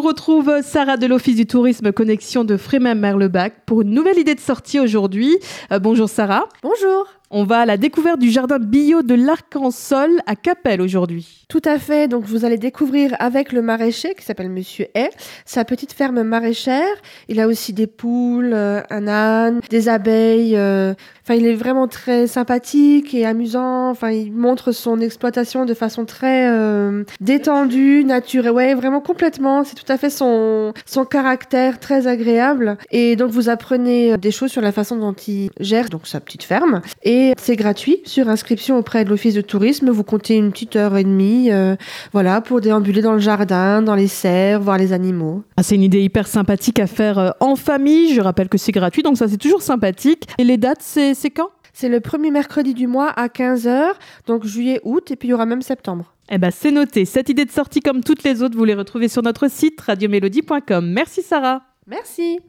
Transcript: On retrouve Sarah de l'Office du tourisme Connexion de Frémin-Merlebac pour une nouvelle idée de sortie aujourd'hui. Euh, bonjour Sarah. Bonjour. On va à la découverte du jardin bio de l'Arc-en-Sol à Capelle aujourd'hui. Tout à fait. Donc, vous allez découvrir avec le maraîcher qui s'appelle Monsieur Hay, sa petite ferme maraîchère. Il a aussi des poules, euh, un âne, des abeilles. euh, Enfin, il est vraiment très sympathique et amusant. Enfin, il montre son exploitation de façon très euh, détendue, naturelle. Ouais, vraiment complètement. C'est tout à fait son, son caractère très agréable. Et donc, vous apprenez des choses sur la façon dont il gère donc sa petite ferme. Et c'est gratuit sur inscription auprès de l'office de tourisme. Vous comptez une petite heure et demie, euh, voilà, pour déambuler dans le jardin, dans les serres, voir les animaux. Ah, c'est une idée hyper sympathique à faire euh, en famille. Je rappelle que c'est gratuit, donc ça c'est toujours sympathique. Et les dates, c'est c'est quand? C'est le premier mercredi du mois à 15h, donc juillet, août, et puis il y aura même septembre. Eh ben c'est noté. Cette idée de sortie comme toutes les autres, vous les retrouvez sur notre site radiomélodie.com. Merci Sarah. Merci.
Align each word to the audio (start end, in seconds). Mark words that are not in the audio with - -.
On 0.00 0.02
retrouve 0.02 0.62
Sarah 0.62 0.96
de 0.96 1.06
l'Office 1.06 1.36
du 1.36 1.44
tourisme 1.44 1.92
Connexion 1.92 2.42
de 2.42 2.56
Frémin-Merlebac 2.56 3.66
pour 3.66 3.82
une 3.82 3.90
nouvelle 3.90 4.16
idée 4.18 4.34
de 4.34 4.40
sortie 4.40 4.80
aujourd'hui. 4.80 5.36
Euh, 5.72 5.78
bonjour 5.78 6.08
Sarah. 6.08 6.48
Bonjour. 6.62 7.19
On 7.32 7.44
va 7.44 7.60
à 7.60 7.64
la 7.66 7.76
découverte 7.76 8.18
du 8.18 8.28
jardin 8.28 8.58
bio 8.58 9.02
de 9.02 9.14
l'Arc-en-Sol 9.14 10.10
à 10.26 10.34
Capelle 10.34 10.80
aujourd'hui. 10.80 11.44
Tout 11.48 11.62
à 11.64 11.78
fait. 11.78 12.08
Donc, 12.08 12.24
vous 12.24 12.44
allez 12.44 12.58
découvrir 12.58 13.14
avec 13.20 13.52
le 13.52 13.62
maraîcher 13.62 14.14
qui 14.16 14.24
s'appelle 14.24 14.50
Monsieur 14.50 14.86
Hay, 14.96 15.10
sa 15.44 15.64
petite 15.64 15.92
ferme 15.92 16.24
maraîchère. 16.24 16.88
Il 17.28 17.38
a 17.38 17.46
aussi 17.46 17.72
des 17.72 17.86
poules, 17.86 18.50
euh, 18.52 18.82
un 18.90 19.06
âne, 19.06 19.60
des 19.70 19.88
abeilles. 19.88 20.56
euh, 20.56 20.94
Enfin, 21.22 21.34
il 21.34 21.46
est 21.46 21.54
vraiment 21.54 21.86
très 21.86 22.26
sympathique 22.26 23.14
et 23.14 23.24
amusant. 23.24 23.90
Enfin, 23.90 24.10
il 24.10 24.32
montre 24.32 24.72
son 24.72 24.98
exploitation 25.00 25.64
de 25.66 25.74
façon 25.74 26.04
très 26.04 26.48
euh, 26.50 27.04
détendue, 27.20 28.02
naturelle. 28.04 28.50
Ouais, 28.50 28.74
vraiment 28.74 29.00
complètement. 29.00 29.62
C'est 29.62 29.76
tout 29.76 29.92
à 29.92 29.98
fait 29.98 30.10
son, 30.10 30.72
son 30.84 31.04
caractère 31.04 31.78
très 31.78 32.08
agréable. 32.08 32.76
Et 32.90 33.14
donc, 33.14 33.30
vous 33.30 33.48
apprenez 33.48 34.16
des 34.18 34.32
choses 34.32 34.50
sur 34.50 34.62
la 34.62 34.72
façon 34.72 34.96
dont 34.96 35.12
il 35.12 35.50
gère 35.60 35.90
donc 35.90 36.08
sa 36.08 36.18
petite 36.18 36.42
ferme. 36.42 36.80
Et 37.04 37.19
c'est 37.38 37.56
gratuit 37.56 38.00
sur 38.04 38.28
inscription 38.28 38.78
auprès 38.78 39.04
de 39.04 39.10
l'office 39.10 39.34
de 39.34 39.40
tourisme. 39.40 39.90
Vous 39.90 40.04
comptez 40.04 40.36
une 40.36 40.50
petite 40.50 40.76
heure 40.76 40.96
et 40.96 41.04
demie, 41.04 41.50
euh, 41.50 41.76
voilà, 42.12 42.40
pour 42.40 42.60
déambuler 42.60 43.02
dans 43.02 43.12
le 43.12 43.18
jardin, 43.18 43.82
dans 43.82 43.94
les 43.94 44.08
serres, 44.08 44.60
voir 44.60 44.78
les 44.78 44.92
animaux. 44.92 45.42
Ah, 45.56 45.62
c'est 45.62 45.74
une 45.74 45.82
idée 45.82 46.00
hyper 46.00 46.26
sympathique 46.26 46.78
à 46.78 46.86
faire 46.86 47.18
euh, 47.18 47.30
en 47.40 47.56
famille. 47.56 48.14
Je 48.14 48.20
rappelle 48.20 48.48
que 48.48 48.58
c'est 48.58 48.72
gratuit, 48.72 49.02
donc 49.02 49.16
ça 49.16 49.28
c'est 49.28 49.38
toujours 49.38 49.62
sympathique. 49.62 50.24
Et 50.38 50.44
les 50.44 50.56
dates, 50.56 50.82
c'est 50.82 51.14
c'est 51.14 51.30
quand? 51.30 51.50
C'est 51.72 51.88
le 51.88 52.00
premier 52.00 52.30
mercredi 52.30 52.74
du 52.74 52.86
mois 52.86 53.08
à 53.08 53.28
15h, 53.28 53.92
donc 54.26 54.44
juillet, 54.44 54.80
août, 54.82 55.10
et 55.10 55.16
puis 55.16 55.28
il 55.28 55.30
y 55.30 55.34
aura 55.34 55.46
même 55.46 55.62
septembre. 55.62 56.14
Eh 56.30 56.38
ben 56.38 56.50
c'est 56.50 56.70
noté. 56.72 57.04
Cette 57.04 57.28
idée 57.28 57.44
de 57.44 57.50
sortie 57.50 57.80
comme 57.80 58.02
toutes 58.02 58.22
les 58.22 58.42
autres, 58.42 58.56
vous 58.56 58.64
les 58.64 58.74
retrouvez 58.74 59.08
sur 59.08 59.22
notre 59.22 59.48
site 59.50 59.80
radiomélodie.com. 59.80 60.86
Merci 60.90 61.22
Sarah. 61.22 61.62
Merci. 61.86 62.40